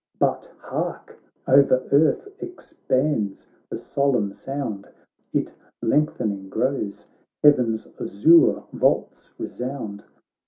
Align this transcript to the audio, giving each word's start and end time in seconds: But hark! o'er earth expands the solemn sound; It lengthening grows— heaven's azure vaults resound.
But 0.17 0.51
hark! 0.57 1.19
o'er 1.47 1.61
earth 1.91 2.27
expands 2.39 3.45
the 3.69 3.77
solemn 3.77 4.33
sound; 4.33 4.87
It 5.31 5.53
lengthening 5.83 6.49
grows— 6.49 7.05
heaven's 7.43 7.87
azure 7.99 8.63
vaults 8.73 9.31
resound. 9.37 10.03